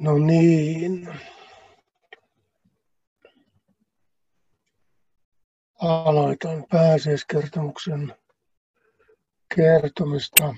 No 0.00 0.18
niin. 0.18 1.08
Aloitan 5.80 6.64
pääsiäiskertomuksen 6.70 8.14
kertomista. 9.54 10.54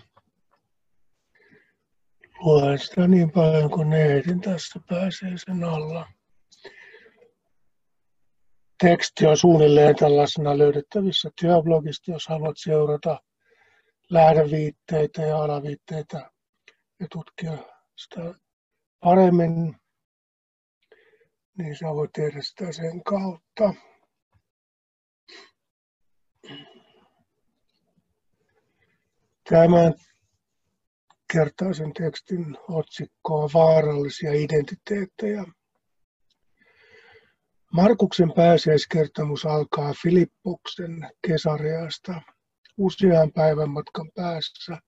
Luen 2.41 2.79
sitä 2.79 3.09
niin 3.09 3.31
paljon 3.31 3.71
kuin 3.71 3.93
ehdin 3.93 4.41
tästä 4.41 4.81
pääsiäisen 4.89 5.65
alla. 5.65 6.09
Teksti 8.83 9.27
on 9.27 9.37
suunnilleen 9.37 9.97
tällaisena 9.97 10.59
löydettävissä 10.59 11.31
työblogista, 11.41 12.11
jos 12.11 12.29
haluat 12.29 12.57
seurata 12.59 13.21
lähdeviitteitä 14.11 15.23
ja 15.23 15.39
alaviitteitä 15.39 16.31
ja 17.01 17.07
tutkia 17.13 17.53
sitä 17.97 18.35
paremmin, 19.05 19.77
niin 21.59 21.77
sä 21.77 21.87
voit 21.87 22.13
tehdä 22.13 22.39
sitä 22.43 22.73
sen 22.73 23.05
kautta. 23.05 23.75
Tämän 29.49 29.95
kertaisen 31.33 31.93
tekstin 31.93 32.57
otsikko 32.69 33.39
on 33.43 33.51
vaarallisia 33.55 34.33
identiteettejä. 34.33 35.45
Markuksen 37.73 38.33
pääsiäiskertomus 38.37 39.47
alkaa 39.47 39.93
Filippuksen 40.03 41.11
Kesareasta 41.27 42.23
usean 42.77 43.33
päivän 43.33 43.71
matkan 43.71 44.11
päässä 44.15 44.79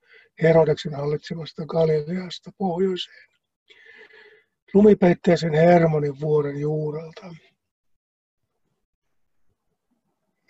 Herodeksen 0.42 0.94
hallitsemasta 0.94 1.66
Galileasta 1.66 2.50
pohjoiseen 2.58 3.33
lumipeitteisen 4.74 5.54
Hermonin 5.54 6.20
vuoren 6.20 6.60
juurelta. 6.60 7.34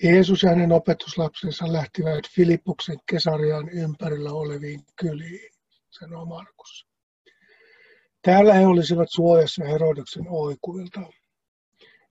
Jeesus 0.02 0.42
ja 0.42 0.48
hänen 0.48 0.72
opetuslapsensa 0.72 1.72
lähtivät 1.72 2.28
Filippuksen 2.34 2.96
Kesarian 3.10 3.68
ympärillä 3.68 4.32
oleviin 4.32 4.80
kyliin, 4.96 5.52
sanoo 5.90 6.24
Markus. 6.24 6.86
Täällä 8.22 8.54
he 8.54 8.66
olisivat 8.66 9.08
suojassa 9.10 9.64
Herodeksen 9.64 10.24
oikuilta. 10.28 11.00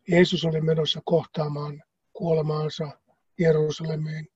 Jeesus 0.07 0.45
oli 0.45 0.61
menossa 0.61 1.01
kohtaamaan 1.05 1.83
kuolemaansa 2.13 2.91
Jerusalemiin, 3.39 4.27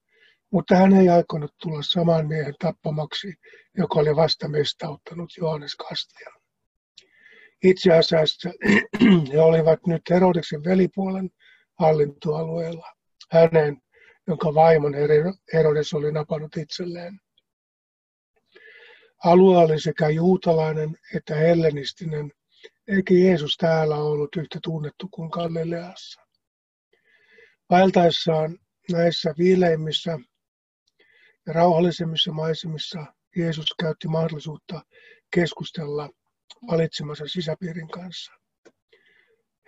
mutta 0.52 0.76
hän 0.76 0.94
ei 0.94 1.10
aikonut 1.10 1.54
tulla 1.62 1.82
saman 1.82 2.28
miehen 2.28 2.56
tappamaksi, 2.60 3.34
joka 3.78 4.00
oli 4.00 4.16
vasta 4.16 4.48
mestauttanut 4.48 5.30
Johannes 5.38 5.76
Kastajan. 5.76 6.37
Itse 7.64 7.94
asiassa 7.94 8.50
he 9.34 9.42
olivat 9.42 9.88
nyt 9.88 10.02
Herodeksen 10.10 10.64
velipuolen 10.64 11.30
hallintoalueella, 11.80 12.94
hänen, 13.32 13.78
jonka 14.28 14.54
vaimon 14.54 14.94
Herodes 15.54 15.94
oli 15.94 16.12
napannut 16.12 16.58
itselleen. 16.58 17.20
Alue 19.24 19.58
oli 19.58 19.82
sekä 19.82 20.10
juutalainen 20.10 20.98
että 21.16 21.36
hellenistinen, 21.36 22.32
eikä 22.88 23.14
Jeesus 23.14 23.58
täällä 23.58 23.96
ollut 23.96 24.36
yhtä 24.36 24.60
tunnettu 24.64 25.08
kuin 25.12 25.30
Galileassa. 25.30 26.22
Vaeltaessaan 27.70 28.58
näissä 28.92 29.34
viileimmissä 29.38 30.20
ja 31.48 31.54
rauhallisemmissa 31.54 32.32
maisemissa 32.32 33.06
Jeesus 33.36 33.68
käytti 33.80 34.08
mahdollisuutta 34.08 34.82
keskustella 35.36 36.10
valitsemansa 36.72 37.28
sisäpiirin 37.28 37.88
kanssa. 37.88 38.32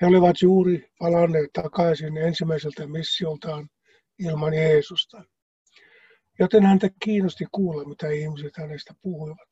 He 0.01 0.07
olivat 0.07 0.41
juuri 0.41 0.91
palanneet 0.99 1.49
takaisin 1.53 2.17
ensimmäiseltä 2.17 2.87
missioltaan 2.87 3.69
ilman 4.19 4.53
Jeesusta, 4.53 5.23
joten 6.39 6.63
häntä 6.63 6.89
kiinnosti 7.03 7.45
kuulla, 7.51 7.85
mitä 7.85 8.09
ihmiset 8.09 8.57
hänestä 8.57 8.93
puhuivat. 9.01 9.49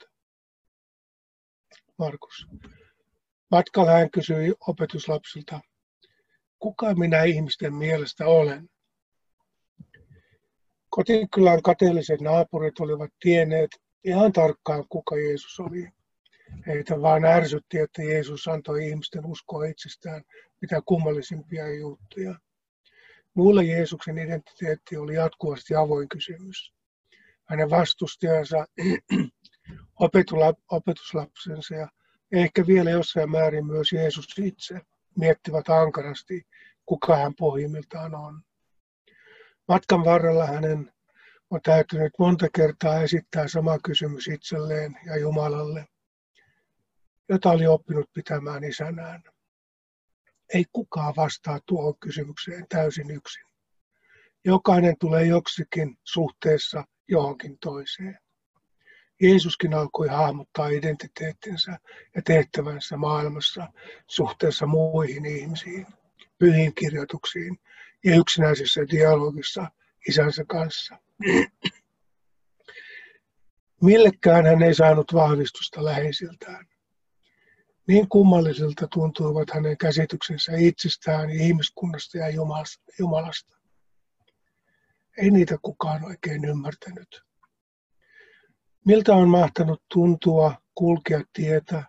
Markus. 1.98 2.48
Matkalla 3.52 3.92
hän 3.92 4.12
kysyi 4.12 4.54
opetuslapsilta, 4.68 5.60
kuka 6.60 6.94
minä 6.94 7.24
ihmisten 7.24 7.74
mielestä 7.74 8.26
olen? 8.26 8.70
Kotikylän 10.90 11.62
kateelliset 11.62 12.22
naapurit 12.22 12.80
olivat 12.80 13.12
tienneet 13.20 13.70
ihan 14.04 14.32
tarkkaan, 14.32 14.86
kuka 14.90 15.16
Jeesus 15.16 15.60
oli. 15.60 15.90
Heitä 16.68 17.02
vaan 17.02 17.26
ärsytti, 17.26 17.78
että 17.78 18.04
Jeesus 18.04 18.48
antoi 18.48 18.88
ihmisten 18.88 19.26
uskoa 19.26 19.66
itsestään 19.66 20.24
mitä 20.62 20.82
kummallisimpia 20.86 21.76
juttuja. 21.76 22.36
Mulle 23.34 23.64
Jeesuksen 23.64 24.18
identiteetti 24.18 24.98
oli 24.98 25.16
jatkuvasti 25.16 25.76
avoin 25.76 26.10
kysymys. 26.10 26.74
Hänen 27.46 27.70
vastustajansa, 27.70 28.66
opetuslapsensa 30.72 31.76
ja 31.76 31.88
ehkä 32.32 32.68
vielä 32.68 32.90
jossain 32.90 33.32
määrin 33.32 33.66
myös 33.66 33.92
Jeesus 33.92 34.40
itse 34.40 34.82
miettivät 35.18 35.70
ankarasti, 35.70 36.48
kuka 36.86 37.16
hän 37.16 37.36
pohjimmiltaan 37.36 38.16
on. 38.16 38.42
Matkan 39.68 40.06
varrella 40.06 40.46
hänen 40.46 40.92
on 41.50 41.62
täytynyt 41.62 42.14
monta 42.20 42.48
kertaa 42.56 43.02
esittää 43.02 43.48
sama 43.48 43.78
kysymys 43.84 44.28
itselleen 44.28 44.98
ja 45.06 45.18
Jumalalle– 45.18 45.86
jota 47.30 47.50
oli 47.50 47.68
oppinut 47.68 48.10
pitämään 48.14 48.64
isänään. 48.64 49.24
Ei 50.54 50.66
kukaan 50.74 51.14
vastaa 51.16 51.60
tuohon 51.66 52.00
kysymykseen 52.00 52.66
täysin 52.70 53.12
yksin. 53.12 53.46
Jokainen 54.46 54.96
tulee 55.00 55.26
joksikin 55.26 55.98
suhteessa 56.04 56.84
johonkin 57.08 57.58
toiseen. 57.60 58.20
Jeesuskin 59.22 59.74
alkoi 59.74 60.08
hahmottaa 60.08 60.68
identiteettinsä 60.68 61.80
ja 62.16 62.22
tehtävänsä 62.22 62.98
maailmassa 62.98 63.68
suhteessa 64.08 64.66
muihin 64.66 65.26
ihmisiin, 65.26 65.88
pyhiin 66.38 66.76
kirjoituksiin 66.76 67.58
ja 68.06 68.16
yksinäisessä 68.16 68.82
dialogissa 68.92 69.72
isänsä 70.10 70.44
kanssa. 70.48 70.98
Millekään 73.82 74.46
hän 74.46 74.64
ei 74.64 74.74
saanut 74.74 75.14
vahvistusta 75.14 75.86
läheisiltään. 75.86 76.68
Niin 77.88 78.10
kummallisilta 78.10 78.88
tuntuivat 78.94 79.50
hänen 79.54 79.78
käsityksensä 79.78 80.52
itsestään, 80.58 81.30
ihmiskunnasta 81.30 82.18
ja 82.18 82.30
Jumalasta. 83.00 83.58
Ei 85.18 85.32
niitä 85.32 85.58
kukaan 85.62 86.06
oikein 86.06 86.46
ymmärtänyt. 86.46 87.22
Miltä 88.86 89.14
on 89.14 89.30
mahtanut 89.30 89.84
tuntua 89.94 90.56
kulkea 90.76 91.22
tietä, 91.34 91.84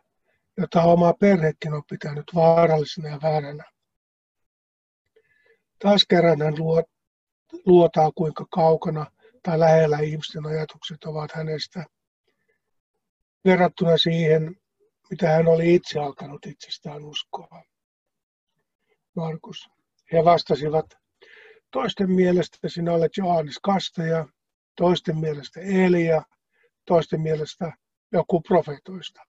jota 0.57 0.83
oma 0.83 1.13
perhekin 1.13 1.75
on 1.75 1.83
pitänyt 1.91 2.25
vaarallisena 2.35 3.09
ja 3.09 3.19
vääränä. 3.23 3.65
Taas 5.79 6.07
kerran 6.09 6.43
hän 6.43 6.55
luotaa, 7.67 8.13
kuinka 8.15 8.47
kaukana 8.51 9.07
tai 9.43 9.59
lähellä 9.59 9.99
ihmisten 9.99 10.47
ajatukset 10.47 11.05
ovat 11.05 11.33
hänestä 11.33 11.85
verrattuna 13.45 13.97
siihen, 13.97 14.57
mitä 15.11 15.29
hän 15.29 15.49
oli 15.49 15.75
itse 15.75 15.99
alkanut 16.01 16.47
itsestään 16.47 17.05
uskoa. 17.05 17.63
Markus. 19.17 19.69
He 20.13 20.25
vastasivat, 20.25 20.87
toisten 21.71 22.11
mielestä 22.11 22.69
sinä 22.69 22.93
olet 22.93 23.17
Johannes 23.17 23.59
Kastaja, 23.63 24.29
toisten 24.77 25.17
mielestä 25.17 25.61
Elia, 25.61 26.23
toisten 26.87 27.21
mielestä 27.21 27.73
joku 28.12 28.41
profetoista. 28.41 29.21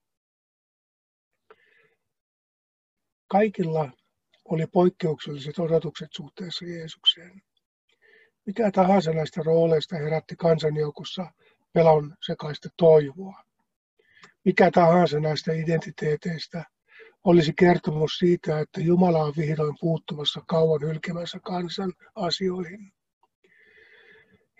Kaikilla 3.27 3.91
oli 4.45 4.67
poikkeukselliset 4.67 5.59
odotukset 5.59 6.09
suhteessa 6.15 6.65
Jeesukseen. 6.65 7.41
Mikä 8.45 8.71
tahansa 8.71 9.11
näistä 9.11 9.41
rooleista 9.43 9.95
herätti 9.95 10.35
kansanjoukossa 10.35 11.31
pelon 11.73 12.15
sekaista 12.25 12.69
toivoa 12.77 13.48
mikä 14.45 14.71
tahansa 14.71 15.19
näistä 15.19 15.53
identiteeteistä 15.53 16.63
olisi 17.23 17.53
kertomus 17.53 18.17
siitä, 18.17 18.59
että 18.59 18.81
Jumala 18.81 19.23
on 19.23 19.33
vihdoin 19.37 19.75
puuttumassa 19.79 20.41
kauan 20.47 20.81
hylkemässä 20.81 21.39
kansan 21.39 21.93
asioihin. 22.15 22.91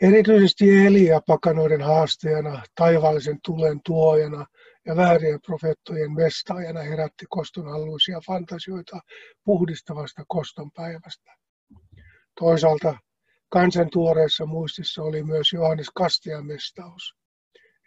Erityisesti 0.01 0.85
Elia 0.85 1.21
pakanoiden 1.27 1.81
haastajana, 1.81 2.63
taivaallisen 2.75 3.39
tulen 3.45 3.79
tuojana 3.85 4.45
ja 4.85 4.95
väärien 4.95 5.41
profettojen 5.41 6.11
mestaajana 6.11 6.81
herätti 6.81 7.25
kostonhalluisia 7.29 8.21
fantasioita 8.27 8.99
puhdistavasta 9.43 10.23
koston 10.27 10.71
päivästä. 10.71 11.31
Toisaalta 12.39 12.97
kansan 13.49 13.89
tuoreessa 13.89 14.45
muistissa 14.45 15.03
oli 15.03 15.23
myös 15.23 15.53
Johannes 15.53 15.89
Kastian 15.95 16.45
mestaus. 16.45 17.15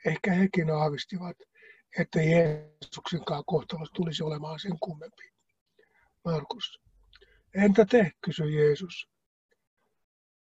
Ehkä 0.06 0.32
hekin 0.32 0.70
aavistivat, 0.70 1.36
että 1.98 2.22
Jeesuksenkaan 2.22 3.44
kohtalot 3.46 3.92
tulisi 3.94 4.22
olemaan 4.22 4.60
sen 4.60 4.78
kummempi. 4.80 5.32
Markus. 6.24 6.80
Entä 7.54 7.84
te, 7.84 8.12
kysyi 8.24 8.54
Jeesus. 8.54 9.08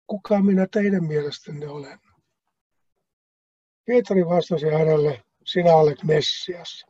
Kuka 0.07 0.41
minä 0.41 0.67
teidän 0.71 1.03
mielestänne 1.03 1.67
olen? 1.67 1.99
Pietari 3.85 4.25
vastasi 4.25 4.69
hänelle, 4.69 5.23
sinä 5.45 5.75
olet 5.75 6.03
Messias. 6.03 6.85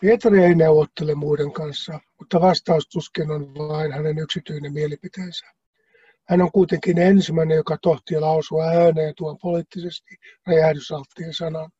Pietari 0.00 0.44
ei 0.44 0.54
neuvottele 0.54 1.14
muiden 1.14 1.52
kanssa, 1.52 2.00
mutta 2.18 2.40
vastaus 2.40 2.88
tuskin 2.88 3.30
on 3.30 3.54
vain 3.54 3.92
hänen 3.92 4.18
yksityinen 4.18 4.72
mielipiteensä. 4.72 5.46
Hän 6.28 6.42
on 6.42 6.52
kuitenkin 6.52 6.98
ensimmäinen, 6.98 7.56
joka 7.56 7.78
tohtii 7.82 8.20
lausua 8.20 8.64
ääneen 8.64 9.14
tuon 9.16 9.38
poliittisesti 9.42 10.16
räjähdysalttiin 10.46 11.34
sanan. 11.34 11.70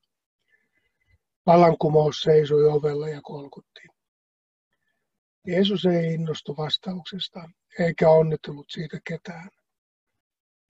Vallankumous 1.47 2.21
seisoi 2.21 2.65
ovella 2.65 3.09
ja 3.09 3.21
kolkutti. 3.23 3.81
Jeesus 5.47 5.87
ei 5.87 6.15
innostu 6.15 6.57
vastauksesta, 6.57 7.51
eikä 7.79 8.11
onnitellut 8.11 8.67
siitä 8.71 8.99
ketään. 9.09 9.49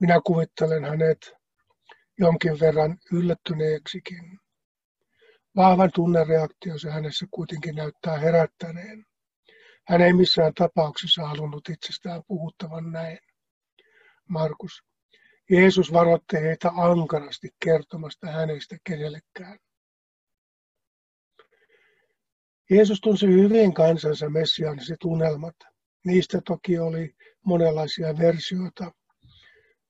Minä 0.01 0.21
kuvittelen 0.27 0.85
hänet 0.85 1.33
jonkin 2.19 2.61
verran 2.61 2.99
yllättyneeksikin. 3.13 4.39
Vahvan 5.57 5.91
tunnereaktio 5.95 6.79
se 6.79 6.91
hänessä 6.91 7.27
kuitenkin 7.31 7.75
näyttää 7.75 8.19
herättäneen. 8.19 9.05
Hän 9.89 10.01
ei 10.01 10.13
missään 10.13 10.55
tapauksessa 10.55 11.27
halunnut 11.27 11.69
itsestään 11.69 12.23
puhuttavan 12.27 12.93
näin. 12.93 13.19
Markus. 14.29 14.83
Jeesus 15.51 15.93
varoitti 15.93 16.37
heitä 16.37 16.71
ankarasti 16.77 17.49
kertomasta 17.65 18.27
hänestä 18.27 18.77
kenellekään. 18.85 19.59
Jeesus 22.71 23.01
tunsi 23.01 23.27
hyvin 23.27 23.75
kansansa 23.75 24.31
messiaaniset 24.31 25.05
unelmat. 25.05 25.57
Niistä 26.05 26.41
toki 26.47 26.79
oli 26.79 27.15
monenlaisia 27.45 28.19
versioita, 28.19 28.93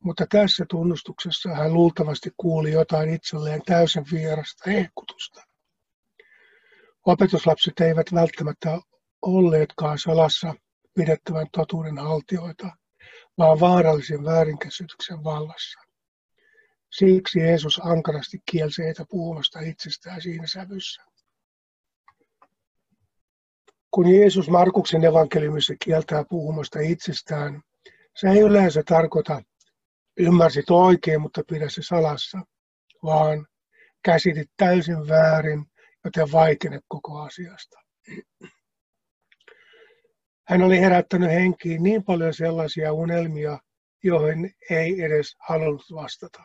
mutta 0.04 0.26
tässä 0.30 0.64
tunnustuksessa 0.70 1.54
hän 1.54 1.74
luultavasti 1.74 2.30
kuuli 2.36 2.72
jotain 2.72 3.14
itselleen 3.14 3.62
täysin 3.66 4.04
vierasta 4.12 4.70
ehkutusta. 4.70 5.42
Opetuslapset 7.06 7.80
eivät 7.80 8.06
välttämättä 8.14 8.78
olleetkaan 9.22 9.98
salassa 9.98 10.54
pidettävän 10.94 11.46
totuuden 11.52 11.98
haltioita, 11.98 12.76
vaan 13.38 13.60
vaarallisen 13.60 14.24
väärinkäsityksen 14.24 15.24
vallassa. 15.24 15.80
Siksi 16.90 17.38
Jeesus 17.38 17.80
ankarasti 17.84 18.38
kielsi 18.50 18.82
heitä 18.82 19.04
puhumasta 19.10 19.60
itsestään 19.60 20.22
siinä 20.22 20.46
sävyssä. 20.46 21.02
Kun 23.90 24.08
Jeesus 24.08 24.50
Markuksen 24.50 25.04
evankeliumissa 25.04 25.74
kieltää 25.84 26.24
puhumasta 26.30 26.80
itsestään, 26.80 27.62
se 28.16 28.28
ei 28.28 28.40
yleensä 28.40 28.82
tarkoita 28.88 29.42
ymmärsit 30.18 30.70
oikein, 30.70 31.20
mutta 31.20 31.42
pidä 31.48 31.68
se 31.68 31.82
salassa, 31.82 32.38
vaan 33.02 33.46
käsitit 34.02 34.50
täysin 34.56 35.08
väärin, 35.08 35.66
joten 36.04 36.32
vaikene 36.32 36.80
koko 36.88 37.20
asiasta. 37.20 37.80
Hän 40.46 40.62
oli 40.62 40.80
herättänyt 40.80 41.30
henkiin 41.30 41.82
niin 41.82 42.04
paljon 42.04 42.34
sellaisia 42.34 42.92
unelmia, 42.92 43.58
joihin 44.02 44.54
ei 44.70 45.02
edes 45.02 45.36
halunnut 45.38 45.86
vastata. 45.94 46.42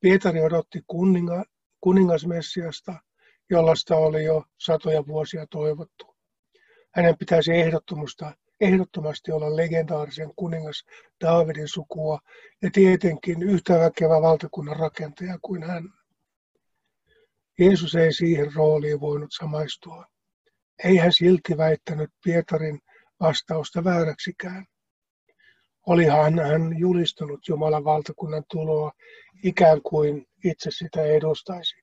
Pietari 0.00 0.40
odotti 0.40 0.82
kuninga, 0.86 1.44
kuningasmessiasta, 1.80 2.94
jollaista 3.50 3.96
oli 3.96 4.24
jo 4.24 4.44
satoja 4.58 5.06
vuosia 5.06 5.46
toivottu. 5.50 6.16
Hänen 6.94 7.18
pitäisi 7.18 7.52
ehdottomasti 8.60 9.32
olla 9.32 9.56
legendaarisen 9.56 10.32
kuningas 10.36 10.84
Daavidin 11.24 11.68
sukua 11.68 12.18
ja 12.62 12.70
tietenkin 12.72 13.42
yhtä 13.42 13.78
väkevä 13.78 14.22
valtakunnan 14.22 14.76
rakentaja 14.76 15.38
kuin 15.42 15.62
hän. 15.62 15.84
Jeesus 17.58 17.94
ei 17.94 18.12
siihen 18.12 18.54
rooliin 18.54 19.00
voinut 19.00 19.30
samaistua. 19.38 20.06
Ei 20.84 20.96
hän 20.96 21.12
silti 21.12 21.56
väittänyt 21.56 22.10
Pietarin 22.24 22.80
vastausta 23.20 23.84
vääräksikään. 23.84 24.66
Olihan 25.86 26.38
hän 26.38 26.78
julistanut 26.78 27.40
Jumalan 27.48 27.84
valtakunnan 27.84 28.44
tuloa 28.50 28.92
ikään 29.44 29.82
kuin 29.82 30.26
itse 30.44 30.70
sitä 30.70 31.02
edustaisi. 31.02 31.76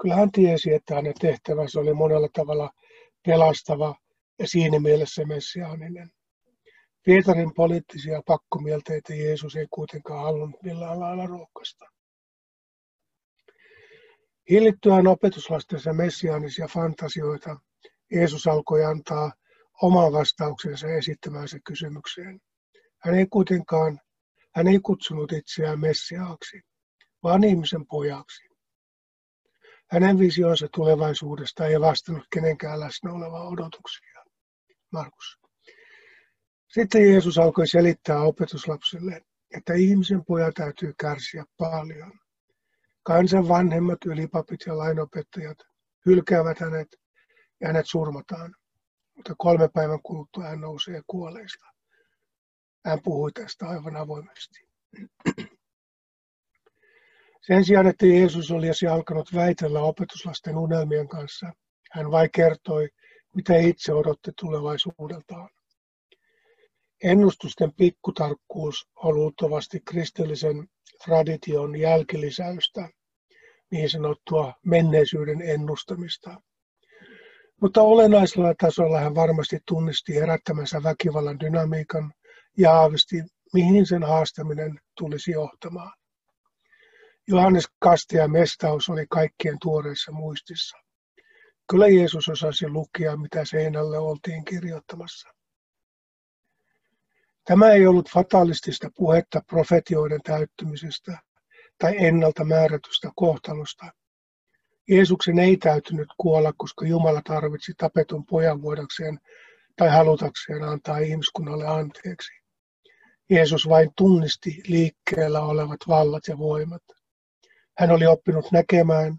Kyllä 0.00 0.14
hän 0.14 0.32
tiesi, 0.32 0.74
että 0.74 0.94
hänen 0.94 1.14
tehtävänsä 1.20 1.80
oli 1.80 1.94
monella 1.94 2.28
tavalla 2.32 2.70
pelastava 3.26 3.94
ja 4.38 4.48
siinä 4.48 4.80
mielessä 4.80 5.24
messiaaninen. 5.24 6.10
Pietarin 7.02 7.54
poliittisia 7.54 8.22
pakkomielteitä 8.26 9.14
Jeesus 9.14 9.56
ei 9.56 9.66
kuitenkaan 9.70 10.22
halunnut 10.24 10.62
millään 10.62 11.00
lailla 11.00 11.26
rohkaista. 11.26 11.84
Hillittyään 14.50 15.06
opetuslastensa 15.06 15.92
messiaanisia 15.92 16.68
fantasioita, 16.68 17.56
Jeesus 18.12 18.46
alkoi 18.46 18.84
antaa 18.84 19.32
oman 19.82 20.12
vastauksensa 20.12 20.88
esittämäänsä 20.88 21.58
kysymykseen. 21.66 22.40
Hän 22.98 23.14
ei 23.14 23.26
kuitenkaan, 23.26 24.00
hän 24.54 24.66
ei 24.66 24.78
kutsunut 24.78 25.32
itseään 25.32 25.80
Messiaaksi, 25.80 26.60
vaan 27.22 27.44
ihmisen 27.44 27.86
pojaksi. 27.86 28.48
Hänen 29.90 30.18
visionsa 30.18 30.66
tulevaisuudesta 30.74 31.66
ei 31.66 31.80
vastannut 31.80 32.24
kenenkään 32.32 32.80
läsnä 32.80 33.12
olevaa 33.12 33.48
odotuksia. 33.48 34.24
Markus. 34.92 35.38
Sitten 36.68 37.10
Jeesus 37.10 37.38
alkoi 37.38 37.68
selittää 37.68 38.22
opetuslapsille, 38.22 39.22
että 39.56 39.74
ihmisen 39.74 40.24
poja 40.24 40.52
täytyy 40.52 40.94
kärsiä 41.00 41.44
paljon. 41.58 42.12
Kansan 43.02 43.48
vanhemmat 43.48 43.98
ylipapit 44.06 44.60
ja 44.66 44.78
lainopettajat 44.78 45.58
hylkäävät 46.06 46.58
hänet 46.58 46.88
ja 47.60 47.66
hänet 47.66 47.86
surmataan. 47.86 48.54
Mutta 49.16 49.34
kolme 49.38 49.68
päivän 49.68 50.02
kuluttua 50.02 50.44
hän 50.44 50.60
nousee 50.60 51.02
kuolleista. 51.06 51.66
Hän 52.84 52.98
puhui 53.02 53.32
tästä 53.32 53.68
aivan 53.68 53.96
avoimesti. 53.96 54.68
Sen 57.46 57.64
sijaan, 57.64 57.86
että 57.86 58.06
Jeesus 58.06 58.50
olisi 58.50 58.86
alkanut 58.86 59.34
väitellä 59.34 59.80
opetuslasten 59.80 60.56
unelmien 60.56 61.08
kanssa, 61.08 61.52
hän 61.92 62.10
vain 62.10 62.30
kertoi, 62.30 62.88
mitä 63.34 63.56
itse 63.56 63.92
odotti 63.92 64.30
tulevaisuudeltaan. 64.40 65.50
Ennustusten 67.02 67.72
pikkutarkkuus 67.72 68.88
on 68.96 69.14
luultavasti 69.14 69.80
kristillisen 69.80 70.68
tradition 71.04 71.76
jälkilisäystä, 71.76 72.88
niin 73.70 73.90
sanottua 73.90 74.54
menneisyyden 74.64 75.42
ennustamista. 75.42 76.40
Mutta 77.60 77.82
olennaisella 77.82 78.54
tasolla 78.60 79.00
hän 79.00 79.14
varmasti 79.14 79.58
tunnisti 79.68 80.14
herättämänsä 80.14 80.82
väkivallan 80.82 81.40
dynamiikan 81.40 82.12
ja 82.58 82.72
aavisti, 82.72 83.16
mihin 83.52 83.86
sen 83.86 84.02
haastaminen 84.02 84.80
tulisi 84.98 85.30
johtamaan. 85.30 85.92
Johannes 87.28 87.64
Kastia 87.78 88.28
mestaus 88.28 88.88
oli 88.88 89.06
kaikkien 89.10 89.56
tuoreissa 89.62 90.12
muistissa. 90.12 90.76
Kyllä 91.70 91.88
Jeesus 91.88 92.28
osasi 92.28 92.68
lukea, 92.68 93.16
mitä 93.16 93.44
seinälle 93.44 93.98
oltiin 93.98 94.44
kirjoittamassa. 94.44 95.28
Tämä 97.44 97.70
ei 97.70 97.86
ollut 97.86 98.10
fatalistista 98.10 98.90
puhetta 98.96 99.40
profetioiden 99.46 100.20
täyttymisestä 100.24 101.18
tai 101.78 101.94
ennalta 101.98 102.44
määrätystä 102.44 103.10
kohtalosta, 103.16 103.86
Jeesuksen 104.88 105.38
ei 105.38 105.56
täytynyt 105.56 106.08
kuolla, 106.18 106.52
koska 106.56 106.86
Jumala 106.86 107.22
tarvitsi 107.24 107.72
tapetun 107.76 108.26
pojan 108.26 108.62
voidakseen 108.62 109.18
tai 109.76 109.88
halutakseen 109.88 110.62
antaa 110.62 110.98
ihmiskunnalle 110.98 111.66
anteeksi. 111.66 112.32
Jeesus 113.30 113.68
vain 113.68 113.90
tunnisti 113.96 114.62
liikkeellä 114.66 115.40
olevat 115.40 115.80
vallat 115.88 116.28
ja 116.28 116.38
voimat. 116.38 116.82
Hän 117.78 117.90
oli 117.90 118.06
oppinut 118.06 118.52
näkemään, 118.52 119.18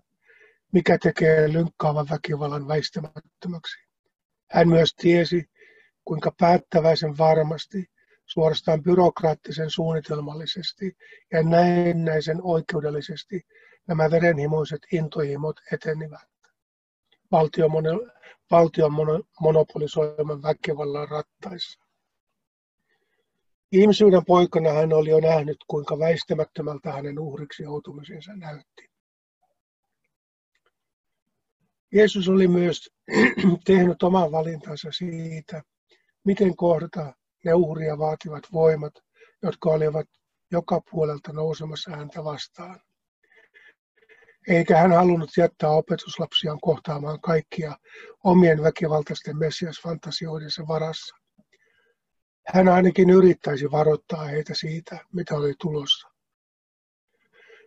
mikä 0.73 0.97
tekee 0.97 1.53
lynkkaavan 1.53 2.07
väkivallan 2.09 2.67
väistämättömäksi. 2.67 3.77
Hän 4.51 4.69
myös 4.69 4.93
tiesi, 4.93 5.45
kuinka 6.05 6.31
päättäväisen 6.39 7.17
varmasti, 7.17 7.85
suorastaan 8.25 8.83
byrokraattisen 8.83 9.69
suunnitelmallisesti 9.69 10.97
ja 11.31 11.43
näennäisen 11.43 12.37
oikeudellisesti 12.41 13.41
verenhimoiset 14.11 14.81
intohimot 14.91 15.55
etenivät 15.71 16.29
valtion, 17.31 17.71
valtion 18.51 18.91
monopolisoiman 19.39 20.43
väkivallan 20.43 21.07
rattaissa. 21.07 21.79
Ihmisyyden 23.71 24.25
poikana 24.25 24.69
hän 24.69 24.93
oli 24.93 25.09
jo 25.09 25.19
nähnyt, 25.19 25.57
kuinka 25.67 25.99
väistämättömältä 25.99 26.91
hänen 26.91 27.19
uhriksi 27.19 27.63
joutumisensa 27.63 28.35
näytti. 28.35 28.89
Jeesus 31.93 32.29
oli 32.29 32.47
myös 32.47 32.89
tehnyt 33.65 34.03
oman 34.03 34.31
valintansa 34.31 34.91
siitä, 34.91 35.63
miten 36.23 36.55
kohdata 36.55 37.13
ne 37.45 37.53
uhria 37.53 37.97
vaativat 37.97 38.43
voimat, 38.53 38.93
jotka 39.43 39.69
olivat 39.69 40.07
joka 40.51 40.81
puolelta 40.91 41.33
nousemassa 41.33 41.91
häntä 41.91 42.23
vastaan. 42.23 42.79
Eikä 44.47 44.77
hän 44.77 44.91
halunnut 44.91 45.37
jättää 45.37 45.69
opetuslapsiaan 45.69 46.59
kohtaamaan 46.61 47.21
kaikkia 47.21 47.77
omien 48.23 48.63
väkivaltaisten 48.63 49.37
messiasfantasioidensa 49.37 50.67
varassa. 50.67 51.15
Hän 52.47 52.67
ainakin 52.67 53.09
yrittäisi 53.09 53.71
varoittaa 53.71 54.23
heitä 54.23 54.53
siitä, 54.55 54.99
mitä 55.13 55.35
oli 55.35 55.53
tulossa. 55.61 56.07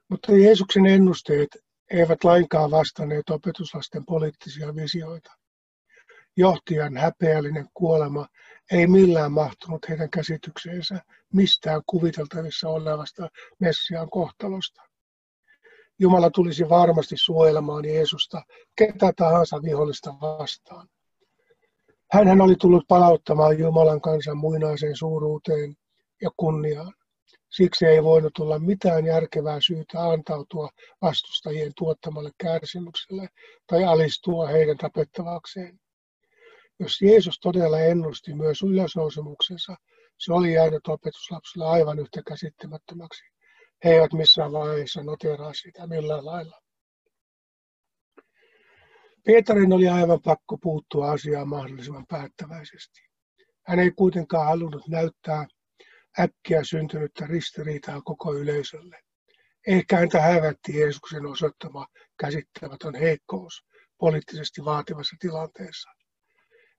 Mutta 0.09 0.33
Jeesuksen 0.33 0.87
ennusteet 0.87 1.49
eivät 1.91 2.25
lainkaan 2.25 2.71
vastanneet 2.71 3.31
opetuslasten 3.31 4.05
poliittisia 4.05 4.75
visioita. 4.75 5.33
Johtajan 6.37 6.97
häpeällinen 6.97 7.67
kuolema 7.75 8.27
ei 8.73 8.87
millään 8.87 9.33
mahtunut 9.33 9.89
heidän 9.89 10.11
käsitykseensä 10.11 11.01
mistään 11.33 11.83
kuviteltavissa 11.87 12.69
olevasta 12.69 13.29
Messiaan 13.59 14.11
kohtalosta. 14.11 14.90
Jumala 16.01 16.31
tulisi 16.31 16.69
varmasti 16.69 17.17
suojelemaan 17.19 17.85
Jeesusta 17.85 18.43
ketä 18.77 19.13
tahansa 19.17 19.63
vihollista 19.63 20.15
vastaan. 20.21 20.89
Hänhän 22.13 22.41
oli 22.41 22.57
tullut 22.57 22.85
palauttamaan 22.89 23.59
Jumalan 23.59 24.01
kansan 24.01 24.37
muinaiseen 24.37 24.97
suuruuteen 24.97 25.77
ja 26.23 26.31
kunniaan. 26.37 26.93
Siksi 27.51 27.87
ei 27.87 28.03
voinut 28.03 28.39
olla 28.39 28.59
mitään 28.59 29.07
järkevää 29.07 29.61
syytä 29.61 30.11
antautua 30.11 30.69
vastustajien 31.03 31.73
tuottamalle 31.77 32.31
kärsimykselle 32.39 33.29
tai 33.67 33.85
alistua 33.85 34.47
heidän 34.47 34.77
tapettavakseen. 34.77 35.81
Jos 36.79 37.03
Jeesus 37.03 37.39
todella 37.41 37.81
ennusti 37.81 38.35
myös 38.35 38.63
ylösnousemuksensa, 38.63 39.77
se 40.19 40.33
oli 40.33 40.53
jäänyt 40.53 40.89
opetuslapsille 40.89 41.67
aivan 41.67 41.99
yhtä 41.99 42.23
käsittämättömäksi. 42.27 43.25
He 43.85 43.91
eivät 43.91 44.13
missään 44.13 44.53
vaiheessa 44.53 45.03
noteraa 45.03 45.53
sitä 45.55 45.87
millään 45.87 46.27
lailla. 46.27 46.61
Pietarin 49.25 49.73
oli 49.73 49.89
aivan 49.89 50.23
pakko 50.23 50.59
puuttua 50.59 51.11
asiaan 51.11 51.49
mahdollisimman 51.49 52.07
päättäväisesti. 52.09 53.01
Hän 53.67 53.79
ei 53.79 53.91
kuitenkaan 53.91 54.47
halunnut 54.47 54.89
näyttää 54.89 55.47
äkkiä 56.21 56.65
syntynyttä 56.65 57.27
ristiriitaa 57.27 58.01
koko 58.03 58.35
yleisölle. 58.35 59.01
Ehkä 59.67 59.97
häntä 59.97 60.21
hävätti 60.21 60.79
Jeesuksen 60.79 61.27
osoittama 61.27 61.87
käsittämätön 62.21 62.95
heikkous 62.95 63.65
poliittisesti 63.99 64.65
vaativassa 64.65 65.17
tilanteessa. 65.21 65.91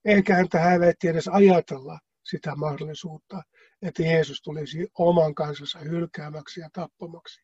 Eikä 0.05 0.36
häntä 0.36 0.60
hävetti 0.60 1.08
edes 1.08 1.27
ajatella 1.27 2.00
sitä 2.32 2.56
mahdollisuutta, 2.56 3.44
että 3.82 4.04
Jeesus 4.04 4.42
tulisi 4.42 4.88
oman 4.98 5.36
kansansa 5.36 5.80
hylkäämäksi 5.80 6.60
ja 6.60 6.70
tappamaksi. 6.74 7.42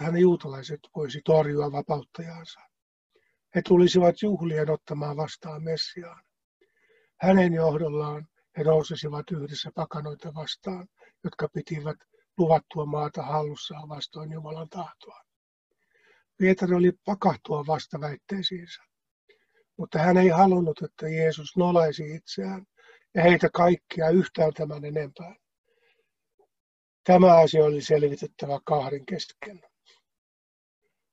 hän 0.00 0.16
juutalaiset 0.16 0.80
voisi 0.96 1.20
torjua 1.24 1.72
vapauttajansa. 1.72 2.60
He 3.54 3.62
tulisivat 3.68 4.22
juhlien 4.22 4.70
ottamaan 4.70 5.16
vastaan 5.16 5.62
Messiaan. 5.62 6.24
Hänen 7.20 7.52
johdollaan 7.52 8.26
he 8.58 8.64
nousisivat 8.64 9.30
yhdessä 9.30 9.70
pakanoita 9.74 10.34
vastaan, 10.34 10.88
jotka 11.24 11.48
pitivät 11.48 11.96
luvattua 12.38 12.86
maata 12.86 13.22
hallussaan 13.22 13.88
vastoin 13.88 14.32
Jumalan 14.32 14.68
tahtoa. 14.68 15.22
Pietari 16.36 16.74
oli 16.74 16.92
pakahtua 17.04 17.66
vastaväitteisiinsä 17.66 18.82
mutta 19.76 19.98
hän 19.98 20.16
ei 20.16 20.28
halunnut, 20.28 20.82
että 20.82 21.08
Jeesus 21.08 21.56
nolaisi 21.56 22.14
itseään 22.14 22.66
ja 23.14 23.22
heitä 23.22 23.48
kaikkia 23.52 24.10
yhtään 24.10 24.52
tämän 24.54 24.84
enempää. 24.84 25.34
Tämä 27.04 27.36
asia 27.40 27.64
oli 27.64 27.82
selvitettävä 27.82 28.58
kahden 28.64 29.06
kesken. 29.06 29.60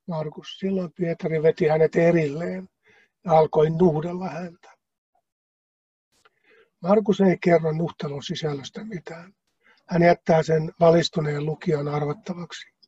Markus, 0.07 0.47
silloin 0.59 0.93
Pietari 0.93 1.43
veti 1.43 1.67
hänet 1.67 1.95
erilleen 1.95 2.69
ja 3.25 3.31
alkoi 3.31 3.69
nuhdella 3.69 4.29
häntä. 4.29 4.69
Markus 6.81 7.21
ei 7.21 7.37
kerro 7.43 7.71
nuhtelun 7.71 8.23
sisällöstä 8.23 8.83
mitään. 8.83 9.33
Hän 9.87 10.01
jättää 10.01 10.43
sen 10.43 10.71
valistuneen 10.79 11.45
lukijan 11.45 11.87
arvattavaksi. 11.87 12.79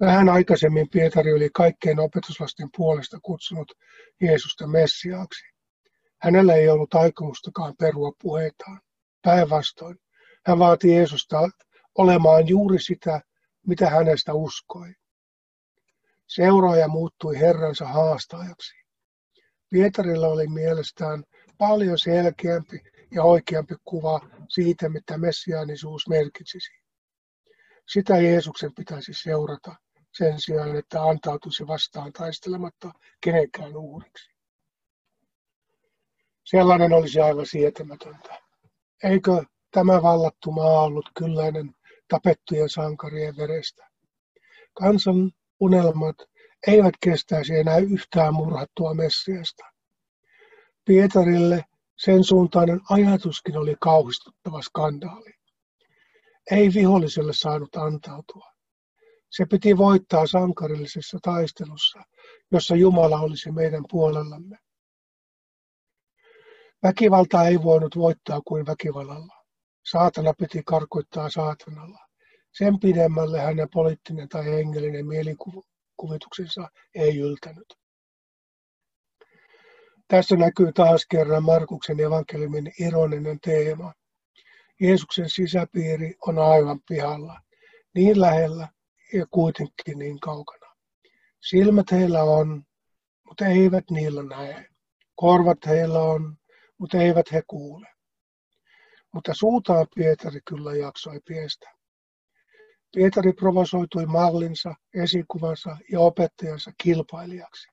Vähän 0.00 0.28
aikaisemmin 0.28 0.90
Pietari 0.90 1.32
oli 1.32 1.50
kaikkein 1.54 2.00
opetuslasten 2.00 2.68
puolesta 2.76 3.18
kutsunut 3.22 3.72
Jeesusta 4.20 4.66
Messiaaksi. 4.66 5.55
Hänellä 6.22 6.54
ei 6.54 6.68
ollut 6.68 6.94
aikomustakaan 6.94 7.74
perua 7.78 8.12
puheitaan. 8.22 8.80
Päinvastoin, 9.22 9.98
hän 10.46 10.58
vaati 10.58 10.92
Jeesusta 10.92 11.48
olemaan 11.98 12.48
juuri 12.48 12.78
sitä, 12.80 13.20
mitä 13.66 13.90
hänestä 13.90 14.34
uskoi. 14.34 14.94
Seuraaja 16.26 16.88
muuttui 16.88 17.38
Herransa 17.38 17.86
haastajaksi. 17.86 18.74
Pietarilla 19.70 20.28
oli 20.28 20.46
mielestään 20.46 21.24
paljon 21.58 21.98
selkeämpi 21.98 22.80
ja 23.14 23.22
oikeampi 23.22 23.74
kuva 23.84 24.20
siitä, 24.48 24.88
mitä 24.88 25.18
messiaanisuus 25.18 26.08
merkitsisi. 26.08 26.72
Sitä 27.88 28.18
Jeesuksen 28.18 28.74
pitäisi 28.74 29.12
seurata 29.14 29.74
sen 30.12 30.40
sijaan, 30.40 30.76
että 30.76 31.02
antautuisi 31.02 31.66
vastaan 31.66 32.12
taistelematta 32.12 32.92
kenenkään 33.20 33.76
uhriksi. 33.76 34.35
Sellainen 36.46 36.92
olisi 36.92 37.20
aivan 37.20 37.46
sietämätöntä. 37.46 38.38
Eikö 39.04 39.44
tämä 39.70 40.02
vallattu 40.02 40.52
maa 40.52 40.82
ollut 40.82 41.10
kylläinen 41.18 41.74
tapettujen 42.08 42.68
sankarien 42.68 43.36
verestä? 43.36 43.86
Kansan 44.74 45.32
unelmat 45.60 46.16
eivät 46.66 46.94
kestäisi 47.00 47.54
enää 47.54 47.76
yhtään 47.78 48.34
murhattua 48.34 48.94
Messiasta. 48.94 49.64
Pietarille 50.84 51.64
sen 51.96 52.24
suuntainen 52.24 52.80
ajatuskin 52.90 53.56
oli 53.56 53.76
kauhistuttava 53.80 54.62
skandaali. 54.62 55.34
Ei 56.50 56.70
viholliselle 56.74 57.32
saanut 57.34 57.76
antautua. 57.76 58.46
Se 59.30 59.46
piti 59.50 59.76
voittaa 59.76 60.26
sankarillisessa 60.26 61.18
taistelussa, 61.22 62.02
jossa 62.52 62.76
Jumala 62.76 63.20
olisi 63.20 63.50
meidän 63.50 63.84
puolellamme. 63.90 64.58
Väkivaltaa 66.82 67.48
ei 67.48 67.62
voinut 67.62 67.96
voittaa 67.96 68.40
kuin 68.44 68.66
väkivallalla. 68.66 69.34
Saatana 69.90 70.34
piti 70.38 70.62
karkoittaa 70.66 71.30
saatanalla. 71.30 71.98
Sen 72.52 72.80
pidemmälle 72.80 73.40
hänen 73.40 73.68
poliittinen 73.72 74.28
tai 74.28 74.44
hengellinen 74.44 75.06
mielikuvituksensa 75.06 76.68
ei 76.94 77.18
yltänyt. 77.18 77.74
Tässä 80.08 80.36
näkyy 80.36 80.72
taas 80.72 81.06
kerran 81.10 81.42
Markuksen 81.42 82.00
evankeliumin 82.00 82.72
ironinen 82.80 83.40
teema. 83.40 83.92
Jeesuksen 84.80 85.30
sisäpiiri 85.30 86.14
on 86.26 86.38
aivan 86.38 86.80
pihalla, 86.88 87.40
niin 87.94 88.20
lähellä, 88.20 88.68
ja 89.12 89.26
kuitenkin 89.30 89.98
niin 89.98 90.20
kaukana. 90.20 90.66
Silmät 91.40 91.90
heillä 91.92 92.22
on, 92.22 92.62
mutta 93.28 93.46
eivät 93.46 93.84
niillä 93.90 94.22
näe. 94.22 94.66
Korvat 95.14 95.58
heillä 95.66 96.02
on, 96.02 96.36
mutta 96.78 96.98
eivät 96.98 97.32
he 97.32 97.42
kuule. 97.46 97.86
Mutta 99.12 99.34
suutaan 99.34 99.86
Pietari 99.94 100.40
kyllä 100.48 100.76
jaksoi 100.76 101.20
piestä. 101.28 101.70
Pietari 102.94 103.32
provosoitui 103.32 104.06
mallinsa, 104.06 104.74
esikuvansa 104.94 105.76
ja 105.92 106.00
opettajansa 106.00 106.70
kilpailijaksi. 106.82 107.68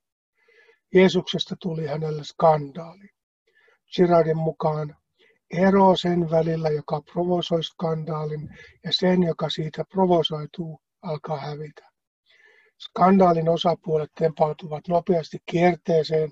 Jeesuksesta 0.93 1.55
tuli 1.61 1.87
hänelle 1.87 2.23
skandaali. 2.23 3.09
Girardin 3.95 4.37
mukaan 4.37 4.95
ero 5.53 5.95
sen 5.95 6.31
välillä, 6.31 6.69
joka 6.69 7.01
provosoi 7.13 7.63
skandaalin, 7.63 8.49
ja 8.83 8.91
sen, 8.93 9.23
joka 9.23 9.49
siitä 9.49 9.83
provosoituu, 9.89 10.81
alkaa 11.01 11.37
hävitä. 11.37 11.89
Skandaalin 12.79 13.49
osapuolet 13.49 14.11
tempautuvat 14.17 14.87
nopeasti 14.87 15.37
kierteeseen, 15.51 16.31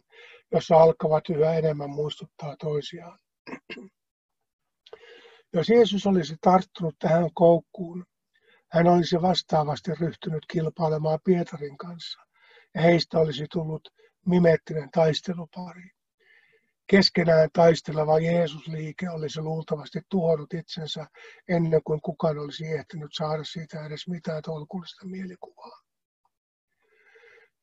jossa 0.52 0.76
alkavat 0.76 1.30
yhä 1.30 1.54
enemmän 1.54 1.90
muistuttaa 1.90 2.56
toisiaan. 2.60 3.20
Jos 5.54 5.70
Jeesus 5.70 6.08
olisi 6.08 6.36
tarttunut 6.42 6.96
tähän 7.00 7.30
koukkuun, 7.34 8.06
hän 8.72 8.88
olisi 8.88 9.22
vastaavasti 9.22 9.92
ryhtynyt 10.00 10.46
kilpailemaan 10.52 11.20
Pietarin 11.24 11.78
kanssa, 11.78 12.22
ja 12.76 12.82
heistä 12.82 13.20
olisi 13.20 13.46
tullut 13.52 13.90
mimettinen 14.26 14.90
taistelupari. 14.92 15.90
Keskenään 16.88 17.50
taisteleva 17.54 18.20
Jeesusliike 18.20 19.10
olisi 19.10 19.42
luultavasti 19.42 20.02
tuhonnut 20.10 20.54
itsensä 20.54 21.08
ennen 21.50 21.82
kuin 21.84 22.02
kukaan 22.02 22.40
olisi 22.40 22.68
ehtinyt 22.68 23.10
saada 23.14 23.44
siitä 23.44 23.86
edes 23.86 24.08
mitään 24.08 24.42
tolkullista 24.42 25.06
mielikuvaa. 25.06 25.82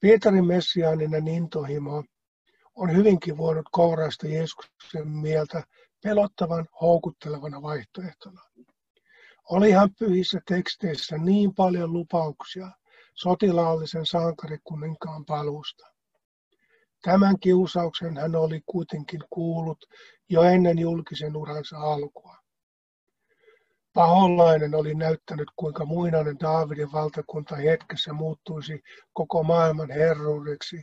Pietarin 0.00 0.46
messiaaninen 0.46 1.28
intohimo 1.28 2.04
on 2.78 2.96
hyvinkin 2.96 3.36
voinut 3.36 3.66
kouraista 3.72 4.26
Jeesuksen 4.26 5.08
mieltä 5.08 5.62
pelottavan 6.02 6.66
houkuttelevana 6.80 7.62
vaihtoehtona. 7.62 8.40
Olihan 9.50 9.90
pyhissä 9.98 10.40
teksteissä 10.48 11.18
niin 11.18 11.54
paljon 11.54 11.92
lupauksia 11.92 12.70
sotilaallisen 13.14 14.06
sankarikuninkaan 14.06 15.24
paluusta. 15.24 15.86
Tämän 17.02 17.38
kiusauksen 17.40 18.16
hän 18.16 18.36
oli 18.36 18.60
kuitenkin 18.66 19.20
kuullut 19.30 19.78
jo 20.28 20.42
ennen 20.42 20.78
julkisen 20.78 21.36
uransa 21.36 21.78
alkua. 21.78 22.36
Paholainen 23.94 24.74
oli 24.74 24.94
näyttänyt, 24.94 25.48
kuinka 25.56 25.84
muinainen 25.84 26.40
Daavidin 26.40 26.92
valtakunta 26.92 27.56
hetkessä 27.56 28.12
muuttuisi 28.12 28.82
koko 29.12 29.42
maailman 29.42 29.90
herruudeksi, 29.90 30.82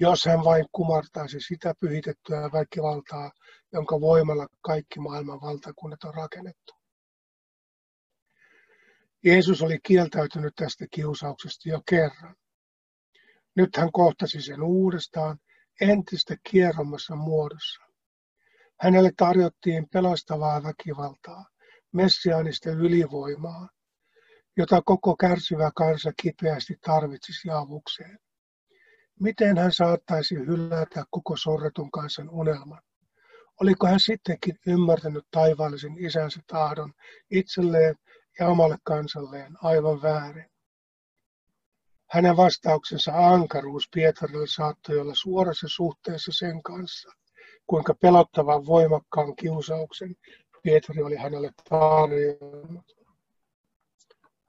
jos 0.00 0.24
hän 0.24 0.44
vain 0.44 0.66
kumartaisi 0.72 1.40
sitä 1.40 1.74
pyhitettyä 1.80 2.50
väkivaltaa, 2.52 3.32
jonka 3.72 4.00
voimalla 4.00 4.46
kaikki 4.60 5.00
maailman 5.00 5.40
valtakunnat 5.40 6.04
on 6.04 6.14
rakennettu. 6.14 6.74
Jeesus 9.24 9.62
oli 9.62 9.78
kieltäytynyt 9.82 10.54
tästä 10.56 10.86
kiusauksesta 10.90 11.68
jo 11.68 11.82
kerran. 11.88 12.36
Nyt 13.56 13.76
hän 13.76 13.92
kohtasi 13.92 14.42
sen 14.42 14.62
uudestaan 14.62 15.38
entistä 15.80 16.36
kierrommassa 16.50 17.16
muodossa. 17.16 17.84
Hänelle 18.80 19.12
tarjottiin 19.16 19.88
pelastavaa 19.92 20.62
väkivaltaa, 20.62 21.44
messiaanista 21.92 22.70
ylivoimaa, 22.70 23.68
jota 24.56 24.82
koko 24.82 25.16
kärsivä 25.16 25.70
kansa 25.76 26.12
kipeästi 26.22 26.74
tarvitsisi 26.80 27.50
avukseen. 27.50 28.18
Miten 29.20 29.58
hän 29.58 29.72
saattaisi 29.72 30.34
hylätä 30.34 31.04
koko 31.10 31.36
sorretun 31.36 31.90
kansan 31.90 32.30
unelman? 32.30 32.82
Oliko 33.60 33.86
hän 33.86 34.00
sittenkin 34.00 34.58
ymmärtänyt 34.66 35.24
taivaallisen 35.30 35.98
isänsä 35.98 36.40
tahdon 36.46 36.92
itselleen 37.30 37.96
ja 38.40 38.48
omalle 38.48 38.76
kansalleen 38.84 39.56
aivan 39.62 40.02
väärin? 40.02 40.50
Hänen 42.10 42.36
vastauksensa 42.36 43.12
ankaruus 43.14 43.88
Pietarille 43.94 44.46
saattoi 44.46 44.98
olla 44.98 45.14
suorassa 45.14 45.66
suhteessa 45.70 46.32
sen 46.34 46.62
kanssa, 46.62 47.12
kuinka 47.66 47.94
pelottavan 47.94 48.66
voimakkaan 48.66 49.36
kiusauksen 49.36 50.16
Pietari 50.62 51.02
oli 51.02 51.16
hänelle 51.16 51.50
tarjonnut. 51.68 52.96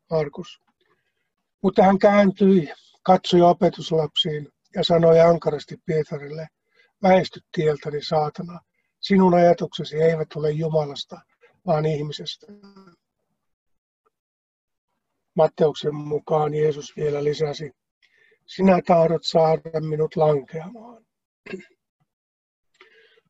Markus. 0.10 0.62
Mutta 1.62 1.84
hän 1.84 2.00
kääntyi, 2.00 2.74
katsoi 3.04 3.42
opetuslapsiin 3.42 4.55
ja 4.76 4.84
sanoi 4.84 5.20
ankarasti 5.20 5.78
Pietarille, 5.86 6.48
väisty 7.04 7.40
tieltäni 7.52 8.04
saatana, 8.04 8.60
sinun 9.00 9.34
ajatuksesi 9.34 9.98
eivät 10.02 10.36
ole 10.36 10.52
Jumalasta, 10.52 11.22
vaan 11.66 11.86
ihmisestä. 11.86 12.48
Matteuksen 15.36 15.96
mukaan 15.96 16.54
Jeesus 16.54 16.96
vielä 16.98 17.24
lisäsi, 17.24 17.72
sinä 18.46 18.82
tahdot 18.88 19.24
saada 19.24 19.82
minut 19.82 20.16
lankeamaan. 20.16 21.06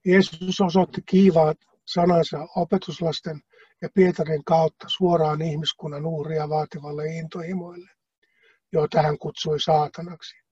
Jeesus 0.06 0.62
osoitti 0.62 1.02
kiivaat 1.06 1.58
sanansa 1.86 2.38
opetuslasten 2.56 3.42
ja 3.82 3.90
Pietarin 3.94 4.44
kautta 4.44 4.86
suoraan 4.90 5.42
ihmiskunnan 5.42 6.06
uhria 6.06 6.50
vaativalle 6.50 7.08
intohimoille, 7.08 7.92
joita 8.72 9.02
hän 9.02 9.18
kutsui 9.18 9.60
saatanaksi. 9.60 10.45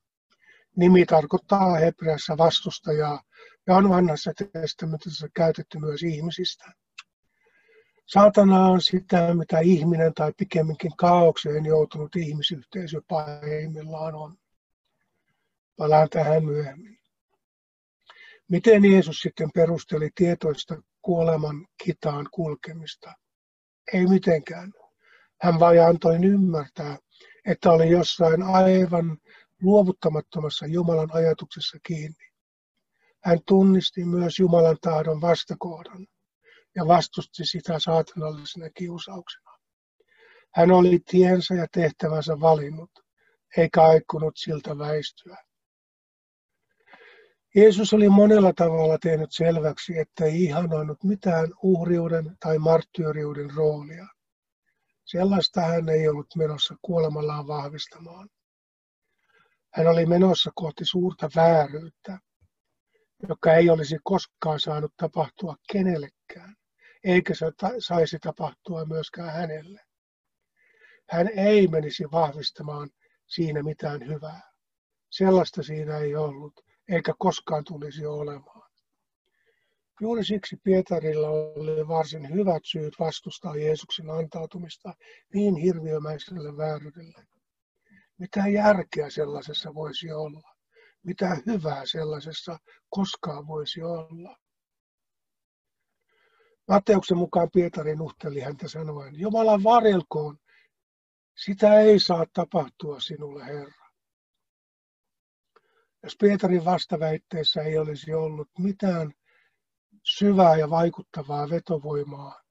Nimi 0.75 1.05
tarkoittaa 1.05 1.75
hebreassa 1.75 2.37
vastustajaa 2.37 3.23
ja 3.67 3.75
on 3.75 3.89
vanhassa 3.89 4.31
testamentissa 4.53 5.27
käytetty 5.35 5.79
myös 5.79 6.03
ihmisistä. 6.03 6.65
Saatana 8.05 8.65
on 8.65 8.81
sitä, 8.81 9.33
mitä 9.33 9.59
ihminen 9.59 10.13
tai 10.13 10.33
pikemminkin 10.37 10.91
kaaukseen 10.97 11.65
joutunut 11.65 12.15
ihmisyhteisö 12.15 13.01
pahimmillaan 13.07 14.15
on. 14.15 14.35
Palaan 15.77 16.09
tähän 16.09 16.45
myöhemmin. 16.45 16.99
Miten 18.47 18.85
Jeesus 18.85 19.17
sitten 19.17 19.49
perusteli 19.53 20.09
tietoista 20.15 20.81
kuoleman 21.01 21.67
kitaan 21.83 22.29
kulkemista? 22.31 23.13
Ei 23.93 24.07
mitenkään. 24.07 24.71
Hän 25.41 25.59
vain 25.59 25.83
antoi 25.83 26.15
ymmärtää, 26.15 26.97
että 27.45 27.71
oli 27.71 27.89
jossain 27.89 28.43
aivan 28.43 29.17
luovuttamattomassa 29.63 30.65
Jumalan 30.65 31.09
ajatuksessa 31.13 31.77
kiinni. 31.87 32.25
Hän 33.23 33.39
tunnisti 33.47 34.05
myös 34.05 34.39
Jumalan 34.39 34.77
tahdon 34.81 35.21
vastakohdan 35.21 36.07
ja 36.75 36.87
vastusti 36.87 37.45
sitä 37.45 37.79
saatanallisena 37.79 38.69
kiusauksena. 38.69 39.51
Hän 40.55 40.71
oli 40.71 40.99
tiensä 41.09 41.55
ja 41.55 41.67
tehtävänsä 41.71 42.39
valinnut, 42.39 42.91
eikä 43.57 43.83
aikunut 43.83 44.33
siltä 44.37 44.77
väistyä. 44.77 45.37
Jeesus 47.55 47.93
oli 47.93 48.09
monella 48.09 48.53
tavalla 48.55 48.97
tehnyt 48.97 49.29
selväksi, 49.31 49.99
että 49.99 50.25
ei 50.25 50.43
ihanoinut 50.43 51.03
mitään 51.03 51.47
uhriuden 51.63 52.37
tai 52.39 52.57
marttyyriuden 52.57 53.49
roolia. 53.55 54.07
Sellaista 55.05 55.61
hän 55.61 55.89
ei 55.89 56.07
ollut 56.07 56.35
menossa 56.35 56.75
kuolemallaan 56.81 57.47
vahvistamaan. 57.47 58.29
Hän 59.73 59.87
oli 59.87 60.05
menossa 60.05 60.51
kohti 60.55 60.85
suurta 60.85 61.29
vääryyttä, 61.35 62.19
joka 63.29 63.53
ei 63.53 63.69
olisi 63.69 63.97
koskaan 64.03 64.59
saanut 64.59 64.93
tapahtua 64.97 65.55
kenellekään, 65.71 66.55
eikä 67.03 67.35
se 67.35 67.45
saisi 67.79 68.19
tapahtua 68.19 68.85
myöskään 68.85 69.33
hänelle. 69.33 69.81
Hän 71.09 71.27
ei 71.27 71.67
menisi 71.67 72.03
vahvistamaan 72.11 72.89
siinä 73.27 73.63
mitään 73.63 74.07
hyvää. 74.07 74.41
Sellaista 75.09 75.63
siinä 75.63 75.97
ei 75.97 76.15
ollut, 76.15 76.53
eikä 76.89 77.13
koskaan 77.19 77.63
tulisi 77.63 78.05
olemaan. 78.05 78.71
Juuri 80.01 80.25
siksi 80.25 80.57
Pietarilla 80.63 81.29
oli 81.29 81.87
varsin 81.87 82.29
hyvät 82.33 82.61
syyt 82.65 82.93
vastustaa 82.99 83.55
Jeesuksen 83.55 84.09
antautumista 84.09 84.93
niin 85.33 85.55
hirviömäiselle 85.55 86.57
vääryydelle. 86.57 87.32
Mitä 88.23 88.47
järkeä 88.47 89.09
sellaisessa 89.09 89.73
voisi 89.73 90.11
olla? 90.11 90.55
Mitä 91.03 91.37
hyvää 91.45 91.85
sellaisessa 91.85 92.57
koskaan 92.89 93.47
voisi 93.47 93.83
olla? 93.83 94.37
Matteuksen 96.67 97.17
mukaan 97.17 97.49
Pietari 97.53 97.95
nuhteli 97.95 98.39
häntä 98.39 98.67
sanoen, 98.67 99.19
Jumala 99.19 99.63
varjelkoon, 99.63 100.37
sitä 101.45 101.79
ei 101.79 101.99
saa 101.99 102.25
tapahtua 102.33 102.99
sinulle, 102.99 103.45
Herra. 103.45 103.89
Jos 106.03 106.15
Pietarin 106.19 106.65
vastaväitteessä 106.65 107.61
ei 107.61 107.77
olisi 107.77 108.13
ollut 108.13 108.49
mitään 108.59 109.13
syvää 110.03 110.57
ja 110.57 110.69
vaikuttavaa 110.69 111.49
vetovoimaa, 111.49 112.41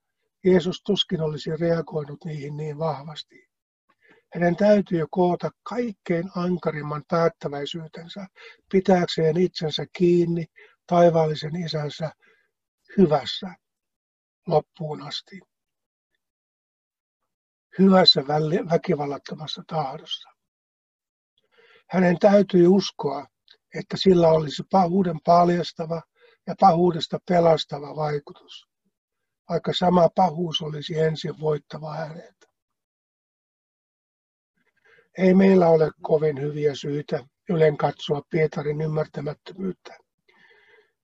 Jeesus 0.44 0.82
tuskin 0.86 1.20
olisi 1.20 1.56
reagoinut 1.56 2.24
niihin 2.24 2.56
niin 2.56 2.78
vahvasti. 2.78 3.51
Hänen 4.34 4.56
täytyy 4.56 5.06
koota 5.10 5.50
kaikkein 5.62 6.30
ankarimman 6.36 7.04
päättäväisyytensä 7.08 8.26
pitääkseen 8.72 9.36
itsensä 9.36 9.86
kiinni 9.92 10.46
taivaallisen 10.86 11.56
isänsä 11.56 12.12
hyvässä 12.98 13.54
loppuun 14.46 15.02
asti. 15.02 15.40
Hyvässä 17.78 18.24
väkivallattomassa 18.70 19.62
tahdossa. 19.66 20.28
Hänen 21.90 22.18
täytyy 22.18 22.66
uskoa, 22.66 23.26
että 23.74 23.96
sillä 23.96 24.28
olisi 24.28 24.62
pahuuden 24.70 25.20
paljastava 25.24 26.02
ja 26.46 26.54
pahuudesta 26.60 27.18
pelastava 27.28 27.96
vaikutus, 27.96 28.68
vaikka 29.48 29.72
sama 29.72 30.08
pahuus 30.14 30.62
olisi 30.62 30.98
ensin 30.98 31.40
voittava 31.40 31.94
hänet. 31.94 32.51
Ei 35.18 35.34
meillä 35.34 35.68
ole 35.68 35.90
kovin 36.02 36.40
hyviä 36.40 36.74
syitä 36.74 37.24
ylen 37.48 37.76
katsoa 37.76 38.22
Pietarin 38.30 38.80
ymmärtämättömyyttä, 38.80 39.98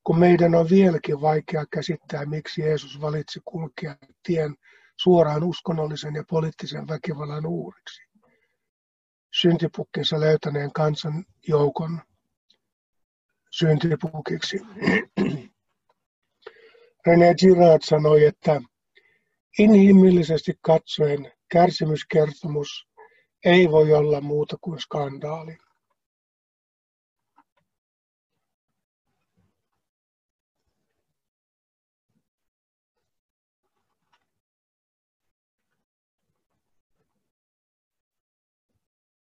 kun 0.05 0.19
meidän 0.19 0.55
on 0.55 0.71
vieläkin 0.71 1.21
vaikea 1.21 1.65
käsittää, 1.71 2.27
miksi 2.27 2.61
Jeesus 2.61 3.01
valitsi 3.01 3.41
kulkea 3.45 3.97
tien 4.23 4.55
suoraan 4.97 5.45
uskonnollisen 5.45 6.15
ja 6.15 6.25
poliittisen 6.31 6.89
väkivallan 6.89 7.47
uuriksi. 7.47 8.03
Syntipukkinsa 9.33 10.21
löytäneen 10.21 10.73
kansan 10.73 11.25
joukon 11.49 12.01
syntipukiksi. 13.51 14.61
René 17.07 17.35
Girard 17.39 17.83
sanoi, 17.85 18.25
että 18.25 18.61
inhimillisesti 19.59 20.53
katsoen 20.61 21.33
kärsimyskertomus 21.49 22.88
ei 23.45 23.71
voi 23.71 23.93
olla 23.93 24.21
muuta 24.21 24.57
kuin 24.61 24.81
skandaali. 24.81 25.59